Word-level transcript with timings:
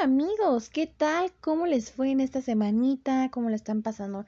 amigos, 0.00 0.70
¿qué 0.70 0.86
tal? 0.86 1.32
¿Cómo 1.40 1.66
les 1.66 1.90
fue 1.90 2.10
en 2.10 2.20
esta 2.20 2.40
semanita? 2.40 3.30
¿Cómo 3.32 3.50
la 3.50 3.56
están 3.56 3.82
pasando 3.82 4.26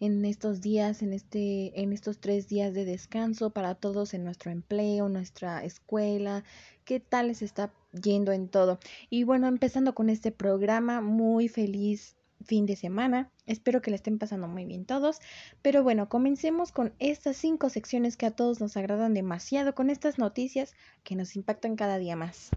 en 0.00 0.24
estos 0.24 0.60
días, 0.60 1.00
en 1.00 1.12
este, 1.12 1.80
en 1.80 1.92
estos 1.92 2.18
tres 2.18 2.48
días 2.48 2.74
de 2.74 2.84
descanso 2.84 3.50
para 3.50 3.76
todos 3.76 4.14
en 4.14 4.24
nuestro 4.24 4.50
empleo, 4.50 5.08
nuestra 5.08 5.64
escuela? 5.64 6.42
¿Qué 6.84 6.98
tal 6.98 7.28
les 7.28 7.40
está 7.40 7.72
yendo 7.92 8.32
en 8.32 8.48
todo? 8.48 8.80
Y 9.10 9.22
bueno, 9.22 9.46
empezando 9.46 9.94
con 9.94 10.10
este 10.10 10.32
programa, 10.32 11.00
muy 11.00 11.46
feliz 11.46 12.16
fin 12.44 12.66
de 12.66 12.74
semana. 12.74 13.30
Espero 13.46 13.80
que 13.80 13.90
le 13.90 13.96
estén 13.96 14.18
pasando 14.18 14.48
muy 14.48 14.64
bien 14.64 14.84
todos. 14.84 15.20
Pero 15.62 15.84
bueno, 15.84 16.08
comencemos 16.08 16.72
con 16.72 16.94
estas 16.98 17.36
cinco 17.36 17.68
secciones 17.68 18.16
que 18.16 18.26
a 18.26 18.32
todos 18.32 18.60
nos 18.60 18.76
agradan 18.76 19.14
demasiado, 19.14 19.76
con 19.76 19.88
estas 19.88 20.18
noticias 20.18 20.74
que 21.04 21.14
nos 21.14 21.36
impactan 21.36 21.76
cada 21.76 21.98
día 21.98 22.16
más. 22.16 22.50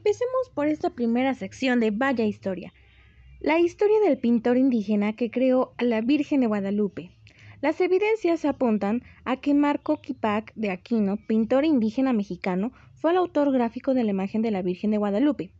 Empecemos 0.00 0.48
por 0.54 0.66
esta 0.66 0.88
primera 0.88 1.34
sección 1.34 1.78
de 1.78 1.90
Vaya 1.90 2.24
Historia. 2.24 2.72
La 3.38 3.58
historia 3.60 4.00
del 4.00 4.16
pintor 4.16 4.56
indígena 4.56 5.12
que 5.12 5.30
creó 5.30 5.74
a 5.76 5.84
la 5.84 6.00
Virgen 6.00 6.40
de 6.40 6.46
Guadalupe. 6.46 7.10
Las 7.60 7.82
evidencias 7.82 8.46
apuntan 8.46 9.02
a 9.26 9.36
que 9.36 9.52
Marco 9.52 10.00
Quipac 10.00 10.54
de 10.54 10.70
Aquino, 10.70 11.18
pintor 11.18 11.66
indígena 11.66 12.14
mexicano, 12.14 12.72
fue 12.94 13.10
el 13.10 13.18
autor 13.18 13.52
gráfico 13.52 13.92
de 13.92 14.04
la 14.04 14.12
imagen 14.12 14.40
de 14.40 14.50
la 14.50 14.62
Virgen 14.62 14.90
de 14.90 14.96
Guadalupe. 14.96 15.50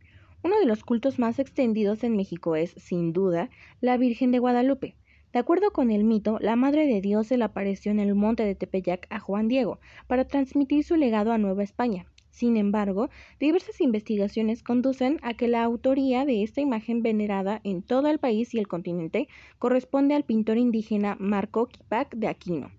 Uno 0.41 0.59
de 0.59 0.65
los 0.65 0.83
cultos 0.83 1.19
más 1.19 1.37
extendidos 1.37 2.03
en 2.03 2.15
México 2.15 2.55
es, 2.55 2.71
sin 2.77 3.13
duda, 3.13 3.51
la 3.79 3.95
Virgen 3.97 4.31
de 4.31 4.39
Guadalupe. 4.39 4.95
De 5.33 5.37
acuerdo 5.37 5.69
con 5.69 5.91
el 5.91 6.03
mito, 6.03 6.39
la 6.41 6.55
Madre 6.55 6.87
de 6.87 6.99
Dios 6.99 7.27
se 7.27 7.37
le 7.37 7.43
apareció 7.43 7.91
en 7.91 7.99
el 7.99 8.15
monte 8.15 8.43
de 8.43 8.55
Tepeyac 8.55 9.05
a 9.11 9.19
Juan 9.19 9.47
Diego 9.47 9.79
para 10.07 10.25
transmitir 10.25 10.83
su 10.83 10.95
legado 10.95 11.31
a 11.31 11.37
Nueva 11.37 11.61
España. 11.61 12.07
Sin 12.31 12.57
embargo, 12.57 13.09
diversas 13.39 13.81
investigaciones 13.81 14.63
conducen 14.63 15.19
a 15.21 15.33
que 15.33 15.47
la 15.47 15.63
autoría 15.63 16.25
de 16.25 16.43
esta 16.43 16.61
imagen 16.61 17.03
venerada 17.03 17.61
en 17.63 17.83
todo 17.83 18.07
el 18.07 18.19
país 18.19 18.53
y 18.53 18.59
el 18.59 18.67
continente 18.67 19.27
corresponde 19.59 20.15
al 20.15 20.23
pintor 20.23 20.57
indígena 20.57 21.17
Marco 21.19 21.67
Quipac 21.67 22.15
de 22.15 22.27
Aquino. 22.27 22.71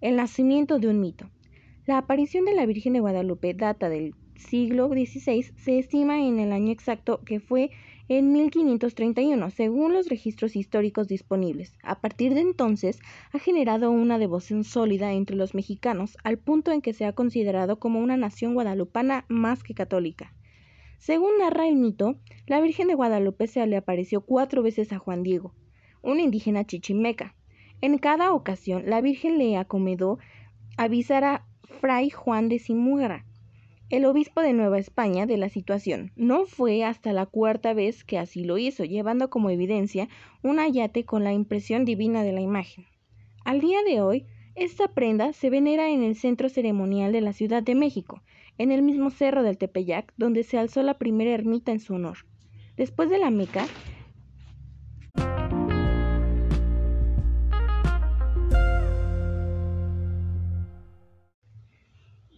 El 0.00 0.16
nacimiento 0.16 0.78
de 0.78 0.88
un 0.88 1.00
mito. 1.00 1.30
La 1.86 1.98
aparición 1.98 2.44
de 2.44 2.54
la 2.54 2.66
Virgen 2.66 2.92
de 2.92 3.00
Guadalupe 3.00 3.54
data 3.54 3.88
del 3.88 4.14
siglo 4.36 4.88
XVI, 4.88 5.42
se 5.42 5.78
estima 5.78 6.20
en 6.20 6.38
el 6.38 6.52
año 6.52 6.70
exacto 6.70 7.20
que 7.24 7.40
fue 7.40 7.70
en 8.08 8.32
1531, 8.32 9.50
según 9.50 9.94
los 9.94 10.08
registros 10.08 10.56
históricos 10.56 11.08
disponibles. 11.08 11.74
A 11.82 12.00
partir 12.00 12.34
de 12.34 12.40
entonces, 12.40 13.00
ha 13.32 13.38
generado 13.38 13.90
una 13.90 14.18
devoción 14.18 14.64
sólida 14.64 15.12
entre 15.12 15.36
los 15.36 15.54
mexicanos, 15.54 16.18
al 16.22 16.38
punto 16.38 16.70
en 16.72 16.82
que 16.82 16.92
se 16.92 17.06
ha 17.06 17.12
considerado 17.14 17.78
como 17.78 18.00
una 18.00 18.16
nación 18.16 18.54
guadalupana 18.54 19.24
más 19.28 19.62
que 19.62 19.74
católica. 19.74 20.34
Según 20.98 21.38
narra 21.38 21.66
el 21.66 21.76
mito, 21.76 22.16
la 22.46 22.60
Virgen 22.60 22.88
de 22.88 22.94
Guadalupe 22.94 23.46
se 23.46 23.66
le 23.66 23.76
apareció 23.76 24.20
cuatro 24.20 24.62
veces 24.62 24.92
a 24.92 24.98
Juan 24.98 25.22
Diego, 25.22 25.54
un 26.02 26.20
indígena 26.20 26.64
chichimeca. 26.64 27.34
En 27.80 27.98
cada 27.98 28.32
ocasión, 28.32 28.84
la 28.86 29.00
Virgen 29.00 29.38
le 29.38 29.56
acomodó 29.56 30.18
avisar 30.76 31.24
a 31.24 31.46
Fray 31.80 32.10
Juan 32.10 32.48
de 32.48 32.58
Simúgara, 32.58 33.24
el 33.90 34.06
obispo 34.06 34.40
de 34.40 34.52
Nueva 34.52 34.78
España 34.78 35.26
de 35.26 35.36
la 35.36 35.48
situación. 35.48 36.12
No 36.16 36.46
fue 36.46 36.84
hasta 36.84 37.12
la 37.12 37.26
cuarta 37.26 37.74
vez 37.74 38.04
que 38.04 38.18
así 38.18 38.44
lo 38.44 38.58
hizo, 38.58 38.84
llevando 38.84 39.30
como 39.30 39.50
evidencia 39.50 40.08
un 40.42 40.58
ayate 40.58 41.04
con 41.04 41.22
la 41.22 41.32
impresión 41.32 41.84
divina 41.84 42.22
de 42.22 42.32
la 42.32 42.40
imagen. 42.40 42.86
Al 43.44 43.60
día 43.60 43.78
de 43.86 44.00
hoy, 44.00 44.26
esta 44.54 44.88
prenda 44.88 45.32
se 45.32 45.50
venera 45.50 45.90
en 45.90 46.02
el 46.02 46.16
centro 46.16 46.48
ceremonial 46.48 47.12
de 47.12 47.20
la 47.20 47.32
Ciudad 47.32 47.62
de 47.62 47.74
México, 47.74 48.22
en 48.56 48.72
el 48.72 48.82
mismo 48.82 49.10
cerro 49.10 49.42
del 49.42 49.58
Tepeyac, 49.58 50.14
donde 50.16 50.44
se 50.44 50.58
alzó 50.58 50.82
la 50.82 50.98
primera 50.98 51.32
ermita 51.32 51.72
en 51.72 51.80
su 51.80 51.94
honor. 51.94 52.18
Después 52.76 53.10
de 53.10 53.18
la 53.18 53.30
Meca, 53.30 53.66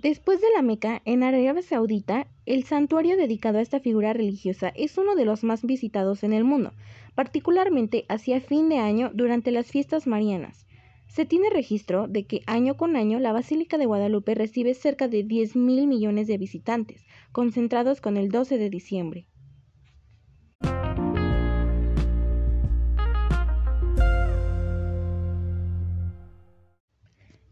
Después 0.09 0.41
de 0.41 0.47
la 0.55 0.63
Meca, 0.63 1.03
en 1.05 1.25
Arabia 1.25 1.61
Saudita, 1.63 2.29
el 2.47 2.63
santuario 2.63 3.17
dedicado 3.17 3.59
a 3.59 3.61
esta 3.61 3.81
figura 3.81 4.13
religiosa 4.13 4.69
es 4.77 4.97
uno 4.99 5.17
de 5.17 5.25
los 5.25 5.43
más 5.43 5.65
visitados 5.65 6.23
en 6.23 6.33
el 6.33 6.45
mundo, 6.45 6.73
particularmente 7.17 8.05
hacia 8.09 8.41
fin 8.41 8.69
de 8.69 8.79
año 8.79 9.11
durante 9.13 9.51
las 9.51 9.67
fiestas 9.67 10.07
marianas. 10.07 10.69
Se 11.09 11.25
tiene 11.25 11.51
registro 11.51 12.07
de 12.07 12.25
que 12.25 12.43
año 12.47 12.77
con 12.77 12.95
año 12.95 13.19
la 13.19 13.33
Basílica 13.33 13.79
de 13.79 13.87
Guadalupe 13.87 14.37
recibe 14.37 14.75
cerca 14.75 15.09
de 15.09 15.25
10 15.25 15.57
mil 15.57 15.89
millones 15.89 16.29
de 16.29 16.39
visitantes, 16.39 17.05
concentrados 17.33 18.01
con 18.01 18.17
el 18.17 18.29
12 18.29 18.59
de 18.59 18.71
diciembre. 18.71 19.27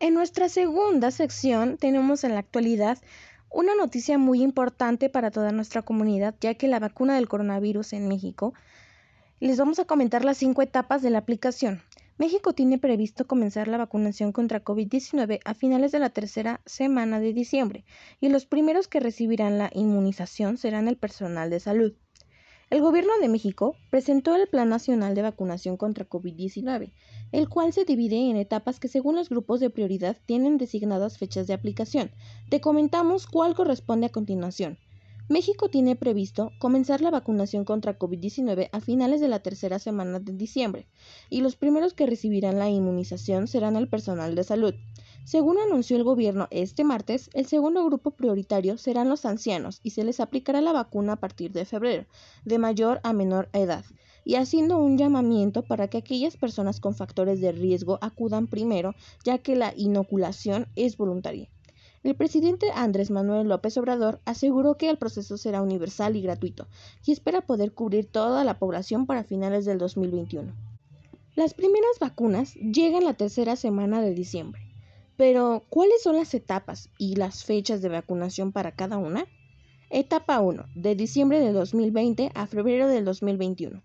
En 0.00 0.12
nuestra 0.12 0.48
segunda 0.48 1.10
sección 1.10 1.78
tenemos 1.78 2.24
en 2.24 2.34
la 2.34 2.40
actualidad 2.40 2.98
una 3.48 3.76
noticia 3.76 4.18
muy 4.18 4.42
importante 4.42 5.08
para 5.08 5.30
toda 5.30 5.52
nuestra 5.52 5.82
comunidad, 5.82 6.34
ya 6.40 6.54
que 6.54 6.66
la 6.66 6.80
vacuna 6.80 7.14
del 7.14 7.28
coronavirus 7.28 7.92
en 7.92 8.08
México, 8.08 8.54
les 9.38 9.56
vamos 9.56 9.78
a 9.78 9.84
comentar 9.84 10.24
las 10.24 10.38
cinco 10.38 10.62
etapas 10.62 11.00
de 11.00 11.10
la 11.10 11.18
aplicación. 11.18 11.80
México 12.18 12.52
tiene 12.52 12.78
previsto 12.78 13.26
comenzar 13.26 13.68
la 13.68 13.76
vacunación 13.76 14.32
contra 14.32 14.64
COVID-19 14.64 15.40
a 15.44 15.54
finales 15.54 15.92
de 15.92 16.00
la 16.00 16.10
tercera 16.10 16.60
semana 16.66 17.20
de 17.20 17.32
diciembre 17.32 17.84
y 18.20 18.28
los 18.28 18.46
primeros 18.46 18.88
que 18.88 19.00
recibirán 19.00 19.58
la 19.58 19.70
inmunización 19.74 20.56
serán 20.56 20.88
el 20.88 20.96
personal 20.96 21.50
de 21.50 21.60
salud. 21.60 21.94
El 22.70 22.80
Gobierno 22.80 23.12
de 23.20 23.28
México 23.28 23.76
presentó 23.90 24.34
el 24.34 24.48
Plan 24.48 24.70
Nacional 24.70 25.14
de 25.14 25.20
Vacunación 25.20 25.76
contra 25.76 26.08
COVID-19, 26.08 26.92
el 27.30 27.48
cual 27.50 27.74
se 27.74 27.84
divide 27.84 28.16
en 28.30 28.36
etapas 28.36 28.80
que 28.80 28.88
según 28.88 29.16
los 29.16 29.28
grupos 29.28 29.60
de 29.60 29.68
prioridad 29.68 30.16
tienen 30.24 30.56
designadas 30.56 31.18
fechas 31.18 31.46
de 31.46 31.52
aplicación. 31.52 32.10
Te 32.48 32.62
comentamos 32.62 33.26
cuál 33.26 33.54
corresponde 33.54 34.06
a 34.06 34.12
continuación. 34.12 34.78
México 35.28 35.68
tiene 35.68 35.94
previsto 35.94 36.52
comenzar 36.58 37.02
la 37.02 37.10
vacunación 37.10 37.64
contra 37.64 37.98
COVID-19 37.98 38.70
a 38.72 38.80
finales 38.80 39.20
de 39.20 39.28
la 39.28 39.40
tercera 39.40 39.78
semana 39.78 40.18
de 40.18 40.32
diciembre, 40.32 40.86
y 41.28 41.42
los 41.42 41.56
primeros 41.56 41.92
que 41.92 42.06
recibirán 42.06 42.58
la 42.58 42.70
inmunización 42.70 43.46
serán 43.46 43.76
el 43.76 43.88
personal 43.88 44.34
de 44.34 44.44
salud. 44.44 44.74
Según 45.24 45.56
anunció 45.58 45.96
el 45.96 46.04
gobierno 46.04 46.48
este 46.50 46.84
martes, 46.84 47.30
el 47.32 47.46
segundo 47.46 47.82
grupo 47.82 48.10
prioritario 48.10 48.76
serán 48.76 49.08
los 49.08 49.24
ancianos 49.24 49.80
y 49.82 49.90
se 49.90 50.04
les 50.04 50.20
aplicará 50.20 50.60
la 50.60 50.72
vacuna 50.72 51.14
a 51.14 51.16
partir 51.16 51.50
de 51.52 51.64
febrero, 51.64 52.04
de 52.44 52.58
mayor 52.58 53.00
a 53.04 53.14
menor 53.14 53.48
edad, 53.54 53.86
y 54.26 54.34
haciendo 54.34 54.76
un 54.76 54.98
llamamiento 54.98 55.62
para 55.62 55.88
que 55.88 55.96
aquellas 55.96 56.36
personas 56.36 56.78
con 56.78 56.94
factores 56.94 57.40
de 57.40 57.52
riesgo 57.52 57.98
acudan 58.02 58.48
primero, 58.48 58.94
ya 59.24 59.38
que 59.38 59.56
la 59.56 59.72
inoculación 59.74 60.68
es 60.76 60.98
voluntaria. 60.98 61.48
El 62.02 62.14
presidente 62.16 62.70
Andrés 62.74 63.10
Manuel 63.10 63.48
López 63.48 63.78
Obrador 63.78 64.20
aseguró 64.26 64.76
que 64.76 64.90
el 64.90 64.98
proceso 64.98 65.38
será 65.38 65.62
universal 65.62 66.16
y 66.16 66.20
gratuito 66.20 66.68
y 67.02 67.12
espera 67.12 67.40
poder 67.40 67.72
cubrir 67.72 68.04
toda 68.04 68.44
la 68.44 68.58
población 68.58 69.06
para 69.06 69.24
finales 69.24 69.64
del 69.64 69.78
2021. 69.78 70.52
Las 71.34 71.54
primeras 71.54 71.98
vacunas 71.98 72.54
llegan 72.56 73.04
la 73.04 73.14
tercera 73.14 73.56
semana 73.56 74.02
de 74.02 74.12
diciembre. 74.12 74.63
Pero, 75.16 75.62
¿cuáles 75.68 76.02
son 76.02 76.16
las 76.16 76.34
etapas 76.34 76.90
y 76.98 77.14
las 77.14 77.44
fechas 77.44 77.80
de 77.80 77.88
vacunación 77.88 78.50
para 78.50 78.72
cada 78.72 78.98
una? 78.98 79.26
Etapa 79.90 80.40
1, 80.40 80.64
de 80.74 80.96
diciembre 80.96 81.38
de 81.38 81.52
2020 81.52 82.32
a 82.34 82.46
febrero 82.48 82.88
del 82.88 83.04
2021. 83.04 83.80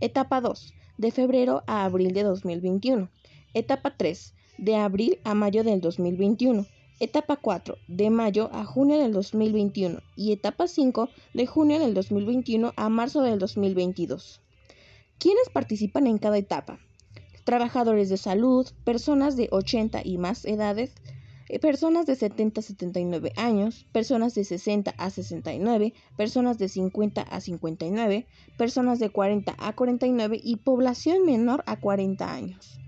Etapa 0.00 0.40
2, 0.40 0.72
de 0.96 1.10
febrero 1.10 1.62
a 1.66 1.84
abril 1.84 2.14
de 2.14 2.22
2021. 2.22 3.10
Etapa 3.52 3.94
3, 3.94 4.34
de 4.56 4.76
abril 4.76 5.18
a 5.24 5.34
mayo 5.34 5.64
del 5.64 5.82
2021. 5.82 6.66
Etapa 6.98 7.36
4, 7.36 7.76
de 7.88 8.08
mayo 8.08 8.48
a 8.52 8.64
junio 8.64 8.98
del 8.98 9.12
2021. 9.12 10.00
Y 10.16 10.32
etapa 10.32 10.66
5, 10.66 11.10
de 11.34 11.46
junio 11.46 11.78
del 11.78 11.92
2021 11.92 12.72
a 12.76 12.88
marzo 12.88 13.20
del 13.20 13.38
2022. 13.38 14.40
¿Quiénes 15.18 15.50
participan 15.50 16.06
en 16.06 16.16
cada 16.16 16.38
etapa? 16.38 16.78
Trabajadores 17.44 18.08
de 18.08 18.16
salud, 18.16 18.66
personas 18.84 19.36
de 19.36 19.48
80 19.50 20.02
y 20.04 20.18
más 20.18 20.44
edades, 20.44 20.94
eh, 21.48 21.58
personas 21.58 22.06
de 22.06 22.14
70 22.14 22.60
a 22.60 22.62
79 22.62 23.32
años, 23.36 23.86
personas 23.90 24.34
de 24.34 24.44
60 24.44 24.94
a 24.96 25.10
69, 25.10 25.94
personas 26.16 26.58
de 26.58 26.68
50 26.68 27.22
a 27.22 27.40
59, 27.40 28.26
personas 28.56 29.00
de 29.00 29.10
40 29.10 29.56
a 29.58 29.72
49 29.74 30.40
y 30.42 30.56
población 30.56 31.24
menor 31.24 31.64
a 31.66 31.80
40 31.80 32.32
años. 32.32 32.78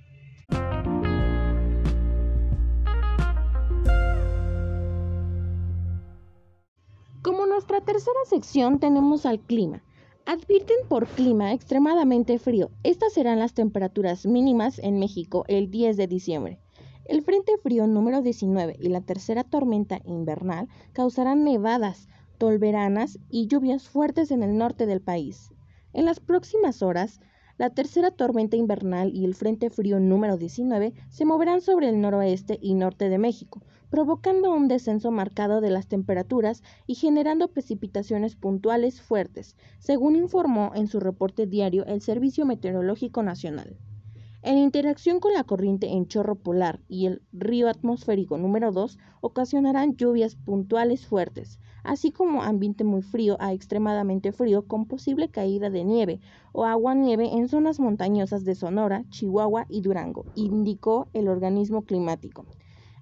Como 7.23 7.47
nuestra 7.47 7.81
tercera 7.81 8.19
sección 8.29 8.79
tenemos 8.79 9.27
al 9.27 9.41
clima. 9.41 9.83
Advierten 10.25 10.77
por 10.89 11.09
clima 11.09 11.53
extremadamente 11.53 12.39
frío. 12.39 12.71
Estas 12.85 13.13
serán 13.13 13.41
las 13.41 13.55
temperaturas 13.55 14.25
mínimas 14.25 14.79
en 14.79 15.01
México 15.01 15.45
el 15.49 15.69
10 15.69 15.97
de 15.97 16.07
diciembre. 16.07 16.61
El 17.07 17.23
Frente 17.23 17.59
Frío 17.59 17.89
número 17.89 18.23
19 18.23 18.77
y 18.79 18.89
la 18.89 19.01
tercera 19.01 19.43
tormenta 19.43 20.01
invernal 20.05 20.69
causarán 20.93 21.43
nevadas, 21.43 22.09
tolveranas 22.39 23.19
y 23.31 23.49
lluvias 23.49 23.89
fuertes 23.89 24.31
en 24.31 24.45
el 24.45 24.57
norte 24.57 24.87
del 24.87 25.01
país. 25.01 25.51
En 25.93 26.05
las 26.05 26.21
próximas 26.21 26.83
horas, 26.83 27.21
la 27.59 27.71
tercera 27.71 28.13
tormenta 28.13 28.57
invernal 28.57 29.13
y 29.13 29.25
el 29.25 29.35
Frente 29.35 29.71
Frío 29.71 29.99
número 29.99 30.37
19 30.37 30.95
se 31.11 31.25
moverán 31.25 31.61
sobre 31.61 31.89
el 31.89 32.01
noroeste 32.01 32.61
y 32.63 32.75
norte 32.75 33.09
de 33.09 33.19
México, 33.19 33.61
provocando 33.93 34.55
un 34.55 34.69
descenso 34.69 35.11
marcado 35.11 35.61
de 35.61 35.69
las 35.69 35.87
temperaturas 35.87 36.63
y 36.87 36.95
generando 36.95 37.49
precipitaciones 37.49 38.37
puntuales 38.37 39.03
fuertes, 39.03 39.55
según 39.81 40.17
informó 40.17 40.73
en 40.75 40.87
su 40.87 40.99
reporte 40.99 41.47
diario 41.47 41.85
el 41.85 42.01
Servicio 42.01 42.47
Meteorológico 42.47 43.23
Nacional. 43.23 43.77
En 44.41 44.57
interacción 44.57 45.21
con 45.21 45.35
la 45.35 45.45
corriente 45.45 45.89
en 45.89 46.09
chorro 46.09 46.37
polar 46.37 46.81
y 46.89 47.05
el 47.05 47.21
río 47.35 47.69
atmosférico 47.69 48.39
número 48.39 48.73
2 48.73 48.99
ocasionarán 49.21 49.95
lluvias 49.95 50.37
puntuales 50.37 51.07
fuertes, 51.07 51.59
así 51.85 52.13
como 52.13 52.43
ambiente 52.43 52.85
muy 52.85 53.03
frío 53.03 53.37
a 53.41 53.53
extremadamente 53.53 54.33
frío 54.33 54.67
con 54.67 54.87
posible 54.87 55.29
caída 55.29 55.69
de 55.69 55.85
nieve 55.85 56.21
o 56.53 56.65
agua-nieve 56.65 57.29
en 57.35 57.47
zonas 57.47 57.79
montañosas 57.79 58.47
de 58.47 58.55
Sonora, 58.55 59.05
Chihuahua 59.11 59.67
y 59.69 59.83
Durango, 59.83 60.25
indicó 60.35 61.09
el 61.13 61.29
organismo 61.29 61.83
climático. 61.83 62.47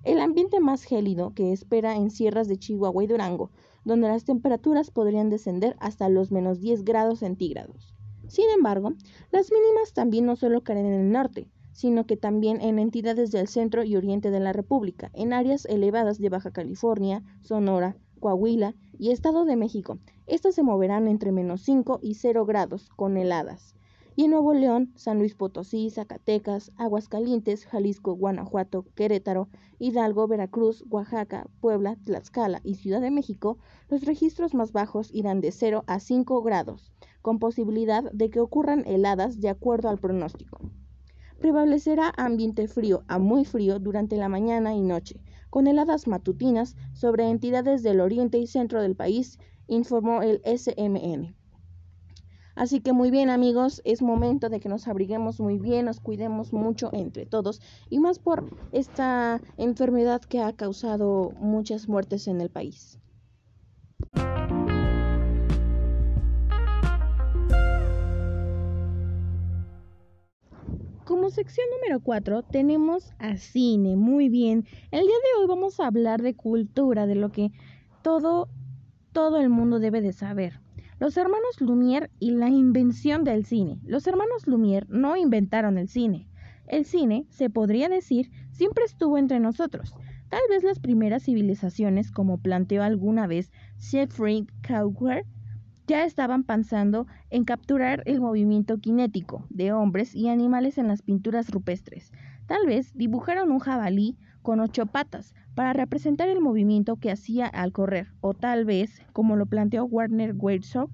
El 0.03 0.19
ambiente 0.21 0.61
más 0.61 0.85
gélido 0.85 1.35
que 1.35 1.53
espera 1.53 1.95
en 1.95 2.11
sierras 2.11 2.49
de 2.49 2.57
Chihuahua 2.57 3.05
y 3.05 3.07
Durango, 3.07 3.51
donde 3.85 4.09
las 4.09 4.25
temperaturas 4.25 4.91
podrían 4.91 5.29
descender 5.29 5.77
hasta 5.79 6.09
los 6.09 6.33
menos 6.33 6.61
10 6.61 6.85
grados 6.85 7.19
centígrados. 7.19 7.95
Sin 8.27 8.49
embargo, 8.49 8.95
las 9.31 9.53
mínimas 9.53 9.93
también 9.93 10.25
no 10.25 10.37
solo 10.37 10.63
caen 10.63 10.87
en 10.87 10.93
el 10.93 11.13
norte, 11.13 11.49
sino 11.73 12.07
que 12.07 12.17
también 12.17 12.63
en 12.63 12.79
entidades 12.79 13.31
del 13.31 13.47
centro 13.47 13.85
y 13.85 13.95
oriente 13.97 14.31
de 14.31 14.41
la 14.41 14.55
República, 14.55 15.11
en 15.13 15.35
áreas 15.35 15.67
elevadas 15.67 16.19
de 16.19 16.31
Baja 16.31 16.51
California, 16.51 17.23
Sonora, 17.43 17.97
Coahuila 18.21 18.75
y 18.99 19.11
Estado 19.11 19.45
de 19.45 19.57
México. 19.57 19.99
Estas 20.27 20.55
se 20.55 20.63
moverán 20.63 21.09
entre 21.09 21.33
menos 21.33 21.61
5 21.63 22.01
y 22.03 22.15
0 22.15 22.47
grados, 22.47 22.89
con 22.97 23.17
heladas. 23.17 23.75
Y 24.21 24.25
en 24.25 24.33
Nuevo 24.33 24.53
León, 24.53 24.93
San 24.97 25.19
Luis 25.19 25.35
Potosí, 25.35 25.89
Zacatecas, 25.89 26.73
Aguascalientes, 26.77 27.65
Jalisco, 27.65 28.13
Guanajuato, 28.13 28.85
Querétaro, 28.95 29.49
Hidalgo, 29.79 30.29
Veracruz, 30.29 30.85
Oaxaca, 30.91 31.47
Puebla, 31.63 31.97
Tlaxcala 32.05 32.61
y 32.63 32.75
Ciudad 32.75 33.01
de 33.01 33.11
México, 33.11 33.57
los 33.89 34.03
registros 34.03 34.53
más 34.53 34.73
bajos 34.73 35.09
irán 35.15 35.41
de 35.41 35.53
0 35.53 35.85
a 35.87 36.01
5 36.01 36.43
grados 36.43 36.93
con 37.23 37.39
posibilidad 37.39 38.13
de 38.13 38.29
que 38.29 38.41
ocurran 38.41 38.85
heladas 38.87 39.41
de 39.41 39.49
acuerdo 39.49 39.89
al 39.89 39.97
pronóstico. 39.97 40.61
Prevalecerá 41.39 42.13
ambiente 42.19 42.69
frío 42.69 43.05
a 43.09 43.19
muy 43.19 43.47
frío 43.47 43.79
durante 43.79 44.19
la 44.19 44.29
mañana 44.29 44.75
y 44.75 44.83
noche, 44.83 45.19
con 45.49 45.67
heladas 45.67 46.07
matutinas 46.07 46.77
sobre 46.93 47.31
entidades 47.31 47.83
del 47.83 48.01
oriente 48.01 48.37
y 48.37 48.47
centro 48.47 48.83
del 48.83 48.97
país, 48.97 49.39
informó 49.67 50.21
el 50.21 50.43
SMN. 50.45 51.40
Así 52.61 52.83
que 52.83 52.93
muy 52.93 53.11
bien 53.11 53.31
amigos, 53.31 53.81
es 53.87 54.03
momento 54.03 54.51
de 54.51 54.61
que 54.61 54.69
nos 54.69 54.87
abriguemos 54.87 55.41
muy 55.41 55.59
bien, 55.59 55.87
nos 55.87 55.99
cuidemos 55.99 56.53
mucho 56.53 56.91
entre 56.93 57.25
todos 57.25 57.63
y 57.89 58.01
más 58.01 58.19
por 58.19 58.51
esta 58.71 59.41
enfermedad 59.57 60.21
que 60.21 60.43
ha 60.43 60.53
causado 60.53 61.33
muchas 61.39 61.89
muertes 61.89 62.29
en 62.29 62.43
el 62.43 62.51
país. 62.51 62.99
Como 71.07 71.31
sección 71.31 71.67
número 71.79 72.01
4 72.01 72.43
tenemos 72.43 73.15
a 73.19 73.39
cine, 73.39 73.97
muy 73.97 74.29
bien. 74.29 74.67
El 74.91 75.07
día 75.07 75.17
de 75.17 75.41
hoy 75.41 75.47
vamos 75.49 75.81
a 75.81 75.87
hablar 75.87 76.21
de 76.21 76.37
cultura, 76.37 77.07
de 77.07 77.15
lo 77.15 77.33
que 77.33 77.53
todo, 78.03 78.51
todo 79.13 79.41
el 79.41 79.49
mundo 79.49 79.79
debe 79.79 80.03
de 80.03 80.13
saber. 80.13 80.61
Los 81.01 81.17
hermanos 81.17 81.63
Lumière 81.63 82.11
y 82.19 82.33
la 82.33 82.51
invención 82.51 83.25
del 83.25 83.47
cine. 83.47 83.81
Los 83.85 84.07
hermanos 84.07 84.47
Lumière 84.47 84.87
no 84.91 85.17
inventaron 85.17 85.79
el 85.79 85.89
cine. 85.89 86.29
El 86.67 86.85
cine, 86.85 87.25
se 87.31 87.49
podría 87.49 87.89
decir, 87.89 88.31
siempre 88.53 88.85
estuvo 88.85 89.17
entre 89.17 89.41
nosotros. 89.41 89.95
Tal 90.29 90.43
vez 90.51 90.63
las 90.63 90.79
primeras 90.79 91.23
civilizaciones, 91.23 92.13
como 92.13 92.37
planteó 92.37 92.83
alguna 92.83 93.27
vez 93.27 93.51
Siegfried 93.79 94.49
Kauer, 94.61 95.25
ya 95.87 96.05
estaban 96.05 96.45
pensando 96.45 97.07
en 97.31 97.45
capturar 97.45 98.03
el 98.05 98.21
movimiento 98.21 98.77
cinético 98.77 99.47
de 99.49 99.73
hombres 99.73 100.15
y 100.15 100.29
animales 100.29 100.77
en 100.77 100.87
las 100.87 101.01
pinturas 101.01 101.49
rupestres. 101.49 102.13
Tal 102.45 102.67
vez 102.67 102.93
dibujaron 102.95 103.51
un 103.53 103.61
jabalí 103.61 104.19
con 104.43 104.61
ocho 104.61 104.87
patas 104.87 105.35
para 105.55 105.73
representar 105.73 106.29
el 106.29 106.41
movimiento 106.41 106.97
que 106.97 107.11
hacía 107.11 107.47
al 107.47 107.73
correr, 107.73 108.09
o 108.21 108.35
tal 108.35 108.65
vez, 108.65 109.03
como 109.13 109.37
lo 109.37 109.47
planteó 109.47 109.85
Warner 109.85 110.35
Weirdshaw 110.37 110.89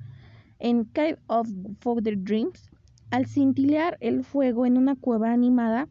en 0.58 0.84
Cave 0.84 1.19
of 1.26 1.48
Further 1.81 2.22
Dreams, 2.22 2.70
al 3.10 3.26
cintilear 3.26 3.96
el 4.00 4.25
fuego 4.25 4.66
en 4.66 4.76
una 4.76 4.96
cueva 4.96 5.32
animada 5.32 5.88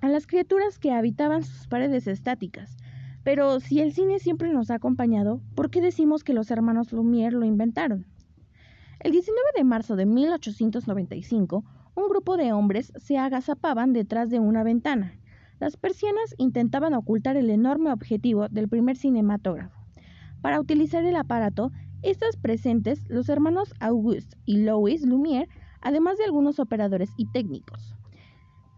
a 0.00 0.08
las 0.08 0.26
criaturas 0.26 0.78
que 0.78 0.92
habitaban 0.92 1.42
sus 1.42 1.66
paredes 1.66 2.06
estáticas. 2.06 2.76
Pero 3.24 3.58
si 3.58 3.80
el 3.80 3.92
cine 3.92 4.20
siempre 4.20 4.52
nos 4.52 4.70
ha 4.70 4.76
acompañado, 4.76 5.40
¿por 5.54 5.70
qué 5.70 5.80
decimos 5.80 6.22
que 6.22 6.32
los 6.32 6.50
hermanos 6.50 6.92
Lumière 6.92 7.32
lo 7.32 7.44
inventaron? 7.44 8.06
El 9.00 9.12
19 9.12 9.40
de 9.56 9.64
marzo 9.64 9.96
de 9.96 10.06
1895, 10.06 11.64
un 11.96 12.08
grupo 12.08 12.36
de 12.36 12.52
hombres 12.52 12.92
se 12.96 13.18
agazapaban 13.18 13.92
detrás 13.92 14.30
de 14.30 14.38
una 14.38 14.62
ventana. 14.62 15.14
Las 15.58 15.76
persianas 15.76 16.34
intentaban 16.36 16.94
ocultar 16.94 17.36
el 17.36 17.48
enorme 17.50 17.90
objetivo 17.90 18.48
del 18.48 18.68
primer 18.68 18.96
cinematógrafo. 18.96 19.80
Para 20.42 20.60
utilizar 20.60 21.04
el 21.04 21.16
aparato, 21.16 21.72
estos 22.02 22.36
presentes 22.36 23.08
los 23.08 23.28
hermanos 23.28 23.72
Auguste 23.80 24.36
y 24.44 24.58
Louis 24.58 25.04
Lumière, 25.06 25.48
además 25.80 26.18
de 26.18 26.24
algunos 26.24 26.58
operadores 26.58 27.10
y 27.16 27.26
técnicos. 27.32 27.94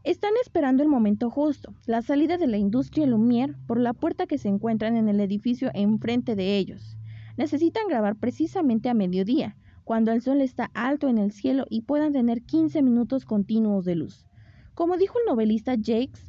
Están 0.05 0.33
esperando 0.41 0.83
el 0.83 0.89
momento 0.89 1.29
justo, 1.31 1.75
la 1.85 2.01
salida 2.01 2.39
de 2.39 2.47
la 2.47 2.57
industria 2.57 3.07
Lumière 3.07 3.57
por 3.67 3.81
la 3.81 3.93
puerta 3.93 4.27
que 4.27 4.39
se 4.39 4.49
encuentran 4.49 4.97
en 4.97 5.09
el 5.09 5.21
edificio 5.21 5.71
enfrente 5.75 6.37
de 6.37 6.57
ellos. 6.57 6.97
Necesitan 7.37 7.89
grabar 7.89 8.17
precisamente 8.17 8.89
a 8.89 8.95
mediodía, 8.95 9.57
cuando 9.85 10.13
el 10.13 10.23
sol 10.23 10.41
está 10.41 10.71
alto 10.75 11.09
en 11.09 11.19
el 11.19 11.33
cielo 11.33 11.67
y 11.69 11.83
puedan 11.83 12.13
tener 12.13 12.43
15 12.43 12.83
minutos 12.83 13.25
continuos 13.25 13.85
de 13.85 13.97
luz. 13.97 14.27
Como 14.75 14.97
dijo 14.97 15.19
el 15.19 15.27
novelista 15.27 15.75
Jakes, 15.77 16.23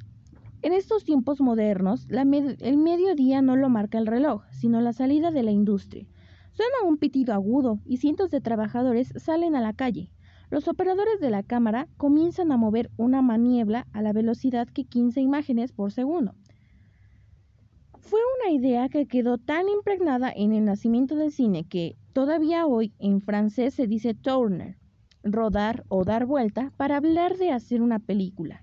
en 0.61 0.73
estos 0.73 1.03
tiempos 1.03 1.41
modernos, 1.41 2.07
el 2.09 2.77
mediodía 2.77 3.41
no 3.41 3.55
lo 3.55 3.69
marca 3.69 3.97
el 3.97 4.07
reloj, 4.07 4.43
sino 4.51 4.81
la 4.81 4.93
salida 4.93 5.31
de 5.31 5.43
la 5.43 5.51
industria. 5.51 6.07
Suena 6.51 6.75
un 6.85 6.97
pitido 6.97 7.33
agudo 7.33 7.79
y 7.85 7.97
cientos 7.97 8.29
de 8.31 8.41
trabajadores 8.41 9.13
salen 9.15 9.55
a 9.55 9.61
la 9.61 9.73
calle. 9.73 10.11
Los 10.49 10.67
operadores 10.67 11.19
de 11.19 11.29
la 11.29 11.43
cámara 11.43 11.87
comienzan 11.97 12.51
a 12.51 12.57
mover 12.57 12.89
una 12.97 13.21
maniebla 13.21 13.87
a 13.93 14.01
la 14.01 14.13
velocidad 14.13 14.67
que 14.67 14.83
15 14.83 15.21
imágenes 15.21 15.71
por 15.71 15.91
segundo. 15.91 16.33
Fue 17.99 18.19
una 18.39 18.51
idea 18.51 18.89
que 18.89 19.05
quedó 19.05 19.37
tan 19.37 19.69
impregnada 19.69 20.31
en 20.35 20.53
el 20.53 20.65
nacimiento 20.65 21.15
del 21.15 21.31
cine 21.31 21.65
que, 21.65 21.95
Todavía 22.19 22.65
hoy 22.65 22.91
en 22.99 23.21
francés 23.21 23.75
se 23.75 23.87
dice 23.87 24.13
tourner, 24.13 24.77
rodar 25.23 25.85
o 25.87 26.03
dar 26.03 26.25
vuelta 26.25 26.73
para 26.75 26.97
hablar 26.97 27.37
de 27.37 27.51
hacer 27.51 27.81
una 27.81 27.99
película. 27.99 28.61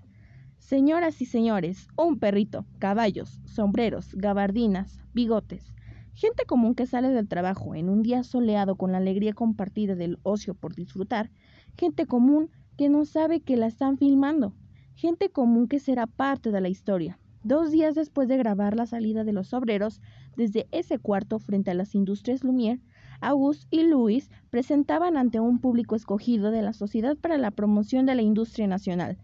Señoras 0.59 1.21
y 1.21 1.25
señores, 1.25 1.87
un 1.95 2.19
perrito, 2.19 2.65
caballos, 2.79 3.39
sombreros, 3.45 4.13
gabardinas, 4.13 4.99
bigotes, 5.13 5.73
gente 6.13 6.45
común 6.45 6.75
que 6.75 6.85
sale 6.85 7.09
del 7.09 7.27
trabajo 7.27 7.75
en 7.75 7.89
un 7.89 8.01
día 8.01 8.23
soleado 8.23 8.75
con 8.75 8.91
la 8.91 8.97
alegría 8.97 9.33
compartida 9.33 9.95
del 9.95 10.19
ocio 10.23 10.55
por 10.55 10.75
disfrutar, 10.75 11.29
gente 11.77 12.05
común 12.05 12.49
que 12.77 12.89
no 12.89 13.05
sabe 13.05 13.39
que 13.39 13.55
la 13.55 13.67
están 13.67 13.97
filmando, 13.97 14.53
gente 14.95 15.29
común 15.29 15.67
que 15.67 15.79
será 15.79 16.07
parte 16.07 16.51
de 16.51 16.59
la 16.59 16.69
historia. 16.69 17.19
Dos 17.43 17.71
días 17.71 17.95
después 17.95 18.27
de 18.27 18.35
grabar 18.35 18.75
la 18.75 18.87
salida 18.87 19.23
de 19.23 19.31
los 19.31 19.53
obreros, 19.53 20.01
desde 20.35 20.67
ese 20.71 20.99
cuarto 20.99 21.39
frente 21.39 21.71
a 21.71 21.75
las 21.75 21.95
industrias 21.95 22.43
Lumière, 22.43 22.81
Auguste 23.21 23.67
y 23.71 23.83
Louis 23.83 24.29
presentaban 24.49 25.17
ante 25.17 25.39
un 25.39 25.59
público 25.59 25.95
escogido 25.95 26.51
de 26.51 26.61
la 26.61 26.73
Sociedad 26.73 27.15
para 27.15 27.37
la 27.37 27.51
Promoción 27.51 28.05
de 28.05 28.15
la 28.15 28.21
Industria 28.21 28.67
Nacional. 28.67 29.17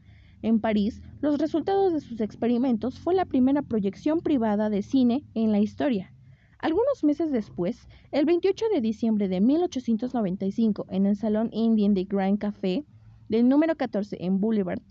En 0.43 0.59
París, 0.59 1.01
los 1.21 1.37
resultados 1.37 1.93
de 1.93 2.01
sus 2.01 2.19
experimentos 2.19 2.99
fue 2.99 3.15
la 3.15 3.23
primera 3.23 3.61
proyección 3.61 4.19
privada 4.19 4.69
de 4.69 4.81
cine 4.81 5.23
en 5.35 5.53
la 5.53 5.59
historia. 5.59 6.13
Algunos 6.59 7.01
meses 7.01 7.31
después, 7.31 7.87
el 8.11 8.25
28 8.25 8.65
de 8.73 8.81
diciembre 8.81 9.29
de 9.29 9.39
1895, 9.39 10.85
en 10.89 11.05
el 11.05 11.15
Salón 11.15 11.49
Indian 11.53 11.93
de 11.93 12.03
Grand 12.03 12.39
Café, 12.39 12.83
del 13.29 13.47
número 13.47 13.77
14 13.77 14.17
en 14.19 14.41
Boulevard 14.41 14.81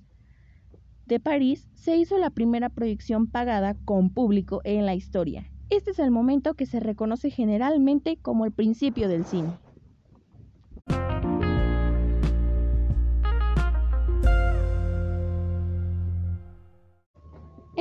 de 1.04 1.20
París, 1.20 1.68
se 1.74 1.98
hizo 1.98 2.16
la 2.16 2.30
primera 2.30 2.70
proyección 2.70 3.26
pagada 3.26 3.76
con 3.84 4.08
público 4.08 4.62
en 4.64 4.86
la 4.86 4.94
historia. 4.94 5.50
Este 5.68 5.90
es 5.90 5.98
el 5.98 6.10
momento 6.10 6.54
que 6.54 6.64
se 6.64 6.80
reconoce 6.80 7.28
generalmente 7.28 8.16
como 8.16 8.46
el 8.46 8.52
principio 8.52 9.06
del 9.06 9.26
cine. 9.26 9.50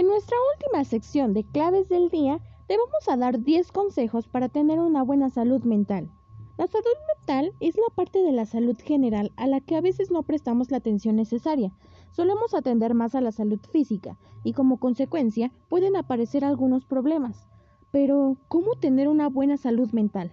En 0.02 0.08
nuestra 0.08 0.36
última 0.56 0.84
sección 0.84 1.32
de 1.36 1.44
claves 1.44 1.88
del 1.88 2.10
día, 2.10 2.40
te 2.66 2.76
vamos 2.76 3.08
a 3.08 3.18
dar 3.18 3.40
10 3.40 3.72
consejos 3.72 4.28
para 4.28 4.50
tener 4.50 4.80
una 4.80 5.04
buena 5.04 5.30
salud 5.30 5.62
mental. 5.62 6.10
La 6.58 6.66
salud 6.66 6.88
mental 7.16 7.54
es 7.60 7.76
la 7.76 7.94
parte 7.94 8.18
de 8.24 8.32
la 8.32 8.48
salud 8.48 8.76
general 8.84 9.32
a 9.36 9.46
la 9.46 9.60
que 9.62 9.76
a 9.76 9.82
veces 9.82 10.10
no 10.10 10.24
prestamos 10.24 10.72
la 10.72 10.78
atención 10.78 11.18
necesaria. 11.18 11.72
Solemos 12.14 12.56
atender 12.56 12.96
más 12.96 13.14
a 13.14 13.22
la 13.22 13.32
salud 13.32 13.60
física 13.72 14.18
y 14.44 14.54
como 14.54 14.80
consecuencia 14.80 15.52
pueden 15.70 15.96
aparecer 15.96 16.46
algunos 16.46 16.84
problemas. 16.84 17.48
Pero, 17.92 18.38
¿cómo 18.48 18.74
tener 18.80 19.08
una 19.08 19.30
buena 19.30 19.58
salud 19.58 19.92
mental? 19.92 20.32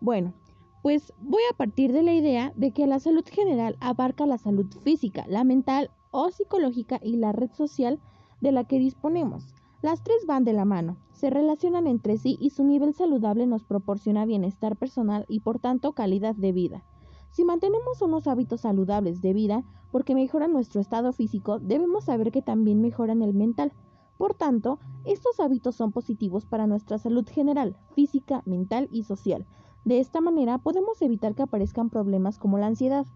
Bueno, 0.00 0.34
pues 0.82 1.12
voy 1.20 1.42
a 1.48 1.56
partir 1.56 1.92
de 1.92 2.02
la 2.02 2.12
idea 2.12 2.52
de 2.56 2.72
que 2.72 2.88
la 2.88 2.98
salud 2.98 3.24
general 3.24 3.76
abarca 3.78 4.26
la 4.26 4.38
salud 4.38 4.66
física, 4.82 5.24
la 5.28 5.44
mental 5.44 5.92
o 6.10 6.28
psicológica 6.32 6.98
y 7.00 7.18
la 7.18 7.30
red 7.30 7.52
social 7.52 8.00
de 8.40 8.52
la 8.52 8.64
que 8.64 8.78
disponemos. 8.78 9.54
Las 9.82 10.02
tres 10.02 10.26
van 10.26 10.44
de 10.44 10.52
la 10.52 10.64
mano, 10.64 10.96
se 11.12 11.30
relacionan 11.30 11.86
entre 11.86 12.18
sí 12.18 12.36
y 12.40 12.50
su 12.50 12.64
nivel 12.64 12.92
saludable 12.94 13.46
nos 13.46 13.64
proporciona 13.64 14.26
bienestar 14.26 14.76
personal 14.76 15.24
y 15.28 15.40
por 15.40 15.58
tanto 15.58 15.92
calidad 15.92 16.34
de 16.34 16.52
vida. 16.52 16.82
Si 17.30 17.44
mantenemos 17.44 18.00
unos 18.00 18.26
hábitos 18.26 18.62
saludables 18.62 19.20
de 19.20 19.32
vida 19.32 19.64
porque 19.92 20.14
mejoran 20.14 20.52
nuestro 20.52 20.80
estado 20.80 21.12
físico, 21.12 21.58
debemos 21.58 22.04
saber 22.04 22.32
que 22.32 22.42
también 22.42 22.80
mejoran 22.80 23.22
el 23.22 23.34
mental. 23.34 23.72
Por 24.16 24.34
tanto, 24.34 24.78
estos 25.04 25.38
hábitos 25.40 25.76
son 25.76 25.92
positivos 25.92 26.46
para 26.46 26.66
nuestra 26.66 26.98
salud 26.98 27.26
general, 27.28 27.76
física, 27.94 28.42
mental 28.46 28.88
y 28.90 29.04
social. 29.04 29.46
De 29.84 30.00
esta 30.00 30.20
manera 30.20 30.58
podemos 30.58 31.00
evitar 31.02 31.34
que 31.34 31.42
aparezcan 31.42 31.90
problemas 31.90 32.38
como 32.38 32.58
la 32.58 32.66
ansiedad, 32.66 33.06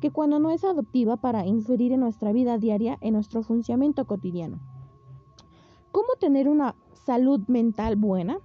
que 0.00 0.10
cuando 0.10 0.38
no 0.38 0.50
es 0.50 0.64
adoptiva 0.64 1.16
para 1.16 1.46
inferir 1.46 1.92
en 1.92 2.00
nuestra 2.00 2.32
vida 2.32 2.58
diaria 2.58 2.98
en 3.00 3.14
nuestro 3.14 3.42
funcionamiento 3.42 4.06
cotidiano. 4.06 4.58
¿Cómo 5.92 6.08
tener 6.18 6.48
una 6.48 6.74
salud 6.92 7.40
mental 7.48 7.96
buena? 7.96 8.38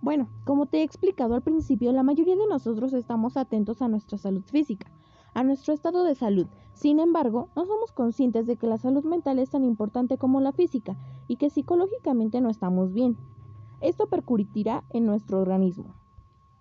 Bueno, 0.00 0.28
como 0.44 0.66
te 0.66 0.78
he 0.78 0.82
explicado 0.82 1.34
al 1.34 1.42
principio, 1.42 1.92
la 1.92 2.02
mayoría 2.02 2.36
de 2.36 2.46
nosotros 2.46 2.92
estamos 2.92 3.36
atentos 3.36 3.82
a 3.82 3.88
nuestra 3.88 4.18
salud 4.18 4.42
física, 4.42 4.90
a 5.34 5.42
nuestro 5.42 5.74
estado 5.74 6.04
de 6.04 6.14
salud. 6.14 6.46
Sin 6.74 6.98
embargo, 6.98 7.48
no 7.56 7.66
somos 7.66 7.92
conscientes 7.92 8.46
de 8.46 8.56
que 8.56 8.66
la 8.66 8.78
salud 8.78 9.04
mental 9.04 9.38
es 9.38 9.50
tan 9.50 9.64
importante 9.64 10.18
como 10.18 10.40
la 10.40 10.52
física 10.52 10.96
y 11.28 11.36
que 11.36 11.50
psicológicamente 11.50 12.40
no 12.40 12.50
estamos 12.50 12.92
bien. 12.92 13.16
Esto 13.80 14.06
percutirá 14.06 14.84
en 14.90 15.06
nuestro 15.06 15.40
organismo. 15.40 15.94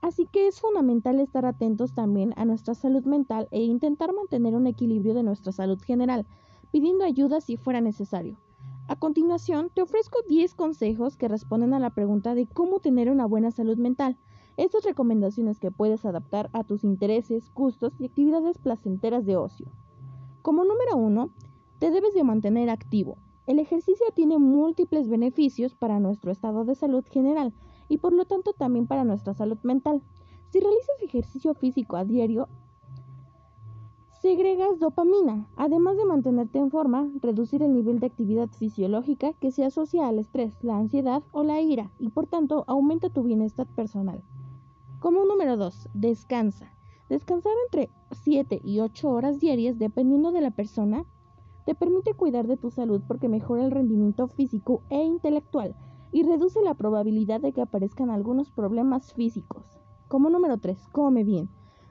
Así 0.05 0.27
que 0.27 0.45
es 0.45 0.61
fundamental 0.61 1.19
estar 1.19 1.47
atentos 1.47 1.95
también 1.95 2.35
a 2.37 2.45
nuestra 2.45 2.75
salud 2.75 3.03
mental 3.05 3.47
e 3.49 3.63
intentar 3.63 4.13
mantener 4.13 4.55
un 4.55 4.67
equilibrio 4.67 5.15
de 5.15 5.23
nuestra 5.23 5.51
salud 5.51 5.81
general, 5.81 6.27
pidiendo 6.69 7.03
ayuda 7.03 7.41
si 7.41 7.57
fuera 7.57 7.81
necesario. 7.81 8.37
A 8.87 8.95
continuación, 8.97 9.71
te 9.73 9.81
ofrezco 9.81 10.19
10 10.29 10.53
consejos 10.53 11.17
que 11.17 11.27
responden 11.27 11.73
a 11.73 11.79
la 11.79 11.89
pregunta 11.89 12.35
de 12.35 12.45
cómo 12.45 12.79
tener 12.79 13.09
una 13.09 13.25
buena 13.25 13.49
salud 13.49 13.79
mental. 13.79 14.15
Estas 14.57 14.83
recomendaciones 14.83 15.57
que 15.57 15.71
puedes 15.71 16.05
adaptar 16.05 16.51
a 16.53 16.63
tus 16.63 16.83
intereses, 16.83 17.51
gustos 17.55 17.93
y 17.97 18.05
actividades 18.05 18.59
placenteras 18.59 19.25
de 19.25 19.37
ocio. 19.37 19.71
Como 20.43 20.65
número 20.65 20.97
1, 20.97 21.31
te 21.79 21.89
debes 21.89 22.13
de 22.13 22.23
mantener 22.23 22.69
activo. 22.69 23.17
El 23.47 23.57
ejercicio 23.57 24.05
tiene 24.13 24.37
múltiples 24.37 25.09
beneficios 25.09 25.73
para 25.73 25.99
nuestro 25.99 26.31
estado 26.31 26.63
de 26.63 26.75
salud 26.75 27.03
general, 27.09 27.53
y 27.89 27.97
por 27.97 28.13
lo 28.13 28.25
tanto 28.25 28.53
también 28.53 28.87
para 28.87 29.03
nuestra 29.03 29.33
salud 29.33 29.57
mental. 29.63 30.01
Si 30.49 30.59
realizas 30.59 31.01
ejercicio 31.01 31.53
físico 31.53 31.97
a 31.97 32.05
diario, 32.05 32.47
segregas 34.21 34.79
dopamina, 34.79 35.47
además 35.55 35.97
de 35.97 36.05
mantenerte 36.05 36.57
en 36.57 36.71
forma, 36.71 37.09
reducir 37.21 37.61
el 37.61 37.73
nivel 37.73 37.99
de 37.99 38.07
actividad 38.07 38.49
fisiológica 38.49 39.33
que 39.33 39.51
se 39.51 39.65
asocia 39.65 40.07
al 40.07 40.19
estrés, 40.19 40.57
la 40.63 40.77
ansiedad 40.77 41.21
o 41.31 41.43
la 41.43 41.61
ira 41.61 41.91
y 41.99 42.09
por 42.09 42.25
tanto 42.25 42.63
aumenta 42.67 43.09
tu 43.09 43.23
bienestar 43.23 43.67
personal. 43.67 44.23
Como 44.99 45.25
número 45.25 45.57
2, 45.57 45.89
descansa. 45.93 46.71
Descansar 47.09 47.51
entre 47.65 47.91
7 48.11 48.61
y 48.63 48.79
8 48.79 49.07
horas 49.07 49.39
diarias 49.39 49.77
dependiendo 49.77 50.31
de 50.31 50.41
la 50.41 50.49
persona 50.49 51.05
te 51.65 51.75
permite 51.75 52.13
cuidar 52.13 52.47
de 52.47 52.57
tu 52.57 52.71
salud 52.71 53.01
porque 53.07 53.27
mejora 53.27 53.63
el 53.63 53.71
rendimiento 53.71 54.27
físico 54.27 54.81
e 54.89 55.03
intelectual, 55.03 55.75
y 56.15 56.23
reduce 56.23 56.61
la 56.61 56.75
probabilidad 56.75 57.41
de 57.41 57.51
que 57.51 57.59
aparezcan 57.59 58.09
algunos 58.09 58.49
problemas 58.49 59.11
físicos. 59.11 59.65
Como 60.07 60.29
número 60.29 60.57
3, 60.57 60.77
come 60.93 61.25
bien. 61.25 61.49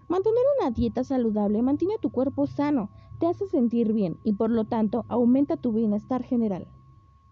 Mantener 0.08 0.42
una 0.58 0.70
dieta 0.70 1.04
saludable 1.04 1.60
mantiene 1.60 1.98
tu 2.00 2.08
cuerpo 2.08 2.46
sano, 2.46 2.88
te 3.18 3.26
hace 3.26 3.46
sentir 3.46 3.92
bien 3.92 4.16
y 4.24 4.32
por 4.32 4.48
lo 4.48 4.64
tanto 4.64 5.04
aumenta 5.08 5.58
tu 5.58 5.74
bienestar 5.74 6.22
general. 6.22 6.66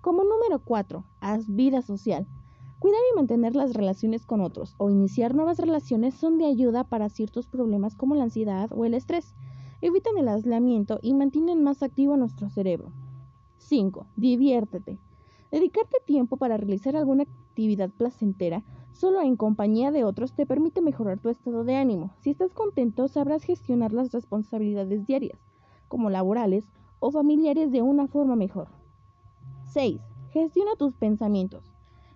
Como 0.03 0.23
número 0.23 0.59
4, 0.63 1.03
haz 1.21 1.49
vida 1.49 1.81
social. 1.81 2.27
Cuidar 2.79 3.01
y 3.11 3.17
mantener 3.17 3.57
las 3.57 3.73
relaciones 3.73 4.27
con 4.27 4.43
otros 4.43 4.75
o 4.77 4.91
iniciar 4.91 5.35
nuevas 5.35 5.59
relaciones 5.59 6.13
son 6.13 6.37
de 6.37 6.45
ayuda 6.45 6.85
para 6.85 7.09
ciertos 7.09 7.47
problemas 7.47 7.95
como 7.95 8.17
la 8.17 8.25
ansiedad 8.25 8.69
o 8.71 8.85
el 8.85 8.93
estrés. 8.93 9.35
Evitan 9.81 10.19
el 10.19 10.29
aislamiento 10.29 10.99
y 11.01 11.15
mantienen 11.15 11.65
más 11.65 11.83
activo 11.83 12.19
nuestro 12.19 12.51
cerebro. 12.51 12.93
5. 13.57 14.05
Diviértete. 14.15 14.99
Dedicarte 15.53 15.99
tiempo 16.07 16.39
para 16.39 16.57
realizar 16.57 16.97
alguna 16.97 17.25
actividad 17.25 17.91
placentera 17.91 18.65
solo 18.93 19.21
en 19.21 19.37
compañía 19.37 19.91
de 19.91 20.03
otros 20.03 20.33
te 20.33 20.47
permite 20.47 20.81
mejorar 20.81 21.19
tu 21.19 21.29
estado 21.29 21.63
de 21.63 21.77
ánimo. 21.77 22.11
Si 22.21 22.31
estás 22.31 22.55
contento, 22.55 23.07
sabrás 23.07 23.43
gestionar 23.43 23.93
las 23.93 24.13
responsabilidades 24.13 25.07
diarias, 25.07 25.39
como 25.89 26.09
laborales 26.09 26.71
o 27.01 27.11
familiares, 27.11 27.71
de 27.71 27.83
una 27.83 28.07
forma 28.07 28.35
mejor. 28.35 28.69
6. 29.67 30.01
Gestiona 30.31 30.71
tus 30.79 30.95
pensamientos. 30.95 31.71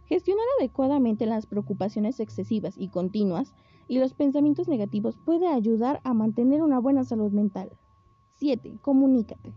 Gestionar 0.06 0.46
adecuadamente 0.58 1.26
las 1.26 1.44
preocupaciones 1.44 2.20
excesivas 2.20 2.78
y 2.78 2.88
continuas 2.88 3.54
y 3.86 3.98
los 3.98 4.14
pensamientos 4.14 4.66
negativos 4.66 5.18
puede 5.18 5.48
ayudar 5.48 6.00
a 6.04 6.14
mantener 6.14 6.62
una 6.62 6.78
buena 6.78 7.04
salud 7.04 7.32
mental. 7.32 7.70
7. 8.36 8.78
Comunícate. 8.80 9.52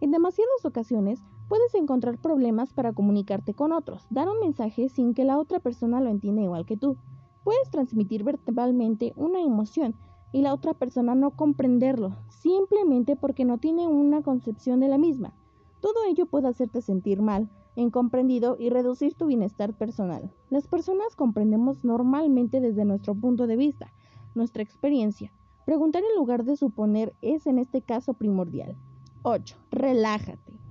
En 0.00 0.10
demasiadas 0.10 0.64
ocasiones 0.64 1.22
puedes 1.48 1.74
encontrar 1.74 2.18
problemas 2.18 2.72
para 2.72 2.92
comunicarte 2.92 3.54
con 3.54 3.72
otros, 3.72 4.06
dar 4.10 4.28
un 4.28 4.40
mensaje 4.40 4.88
sin 4.88 5.14
que 5.14 5.24
la 5.24 5.38
otra 5.38 5.60
persona 5.60 6.00
lo 6.00 6.10
entienda 6.10 6.42
igual 6.42 6.66
que 6.66 6.76
tú. 6.76 6.96
Puedes 7.44 7.70
transmitir 7.70 8.24
verbalmente 8.24 9.12
una 9.16 9.40
emoción 9.40 9.94
y 10.32 10.42
la 10.42 10.54
otra 10.54 10.74
persona 10.74 11.14
no 11.14 11.30
comprenderlo, 11.30 12.16
simplemente 12.28 13.16
porque 13.16 13.44
no 13.44 13.58
tiene 13.58 13.86
una 13.86 14.22
concepción 14.22 14.80
de 14.80 14.88
la 14.88 14.98
misma. 14.98 15.32
Todo 15.80 16.04
ello 16.08 16.26
puede 16.26 16.48
hacerte 16.48 16.80
sentir 16.80 17.20
mal, 17.22 17.48
incomprendido 17.76 18.56
y 18.58 18.70
reducir 18.70 19.14
tu 19.14 19.26
bienestar 19.26 19.74
personal. 19.74 20.32
Las 20.50 20.66
personas 20.66 21.14
comprendemos 21.14 21.84
normalmente 21.84 22.60
desde 22.60 22.84
nuestro 22.84 23.14
punto 23.14 23.46
de 23.46 23.56
vista, 23.56 23.92
nuestra 24.34 24.62
experiencia. 24.62 25.30
Preguntar 25.66 26.02
en 26.02 26.16
lugar 26.16 26.44
de 26.44 26.56
suponer 26.56 27.14
es 27.22 27.46
en 27.46 27.58
este 27.58 27.82
caso 27.82 28.14
primordial. 28.14 28.76
8. 29.22 29.56
Relájate. 29.70 30.63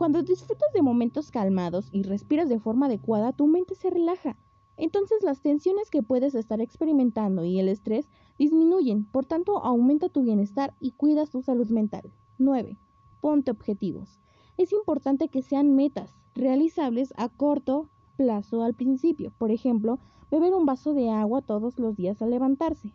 Cuando 0.00 0.22
disfrutas 0.22 0.72
de 0.72 0.80
momentos 0.80 1.30
calmados 1.30 1.90
y 1.92 2.04
respiras 2.04 2.48
de 2.48 2.58
forma 2.58 2.86
adecuada, 2.86 3.34
tu 3.34 3.46
mente 3.46 3.74
se 3.74 3.90
relaja. 3.90 4.34
Entonces 4.78 5.22
las 5.22 5.42
tensiones 5.42 5.90
que 5.90 6.02
puedes 6.02 6.34
estar 6.34 6.58
experimentando 6.62 7.44
y 7.44 7.60
el 7.60 7.68
estrés 7.68 8.08
disminuyen, 8.38 9.04
por 9.04 9.26
tanto 9.26 9.58
aumenta 9.58 10.08
tu 10.08 10.22
bienestar 10.22 10.72
y 10.80 10.92
cuidas 10.92 11.28
tu 11.28 11.42
salud 11.42 11.68
mental. 11.68 12.10
9. 12.38 12.78
Ponte 13.20 13.50
objetivos. 13.50 14.18
Es 14.56 14.72
importante 14.72 15.28
que 15.28 15.42
sean 15.42 15.76
metas 15.76 16.14
realizables 16.34 17.12
a 17.18 17.28
corto 17.28 17.90
plazo 18.16 18.62
al 18.62 18.72
principio. 18.72 19.34
Por 19.36 19.50
ejemplo, 19.50 19.98
beber 20.30 20.54
un 20.54 20.64
vaso 20.64 20.94
de 20.94 21.10
agua 21.10 21.42
todos 21.42 21.78
los 21.78 21.94
días 21.94 22.22
al 22.22 22.30
levantarse. 22.30 22.94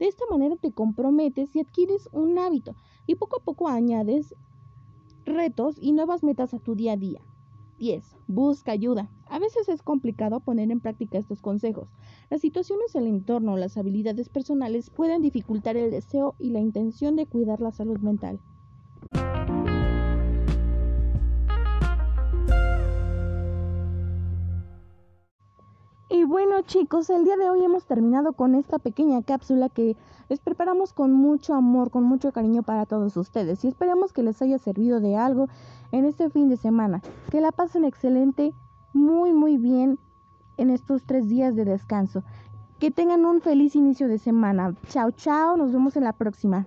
De 0.00 0.08
esta 0.08 0.24
manera 0.28 0.56
te 0.56 0.72
comprometes 0.72 1.54
y 1.54 1.60
adquieres 1.60 2.08
un 2.10 2.36
hábito 2.40 2.74
y 3.06 3.14
poco 3.14 3.36
a 3.36 3.44
poco 3.44 3.68
añades 3.68 4.34
retos 5.24 5.76
y 5.80 5.92
nuevas 5.92 6.22
metas 6.22 6.54
a 6.54 6.58
tu 6.58 6.74
día 6.74 6.92
a 6.92 6.96
día. 6.96 7.20
10. 7.78 8.16
Busca 8.28 8.72
ayuda. 8.72 9.10
A 9.28 9.38
veces 9.38 9.68
es 9.68 9.82
complicado 9.82 10.40
poner 10.40 10.70
en 10.70 10.80
práctica 10.80 11.18
estos 11.18 11.40
consejos. 11.40 11.88
Las 12.30 12.40
situaciones 12.40 12.92
del 12.92 13.06
entorno 13.06 13.54
o 13.54 13.56
las 13.56 13.76
habilidades 13.76 14.28
personales 14.28 14.90
pueden 14.90 15.20
dificultar 15.20 15.76
el 15.76 15.90
deseo 15.90 16.36
y 16.38 16.50
la 16.50 16.60
intención 16.60 17.16
de 17.16 17.26
cuidar 17.26 17.60
la 17.60 17.72
salud 17.72 17.98
mental. 17.98 18.38
Y 26.12 26.24
bueno 26.24 26.60
chicos, 26.60 27.08
el 27.08 27.24
día 27.24 27.38
de 27.38 27.48
hoy 27.48 27.64
hemos 27.64 27.86
terminado 27.86 28.34
con 28.34 28.54
esta 28.54 28.78
pequeña 28.78 29.22
cápsula 29.22 29.70
que 29.70 29.96
les 30.28 30.40
preparamos 30.40 30.92
con 30.92 31.10
mucho 31.10 31.54
amor, 31.54 31.90
con 31.90 32.04
mucho 32.04 32.32
cariño 32.32 32.62
para 32.62 32.84
todos 32.84 33.16
ustedes 33.16 33.64
y 33.64 33.68
esperamos 33.68 34.12
que 34.12 34.22
les 34.22 34.42
haya 34.42 34.58
servido 34.58 35.00
de 35.00 35.16
algo 35.16 35.48
en 35.90 36.04
este 36.04 36.28
fin 36.28 36.50
de 36.50 36.58
semana. 36.58 37.00
Que 37.30 37.40
la 37.40 37.50
pasen 37.50 37.86
excelente, 37.86 38.52
muy 38.92 39.32
muy 39.32 39.56
bien 39.56 39.98
en 40.58 40.68
estos 40.68 41.02
tres 41.02 41.30
días 41.30 41.56
de 41.56 41.64
descanso. 41.64 42.22
Que 42.78 42.90
tengan 42.90 43.24
un 43.24 43.40
feliz 43.40 43.74
inicio 43.74 44.06
de 44.06 44.18
semana. 44.18 44.74
Chao, 44.88 45.12
chao, 45.12 45.56
nos 45.56 45.72
vemos 45.72 45.96
en 45.96 46.04
la 46.04 46.12
próxima. 46.12 46.66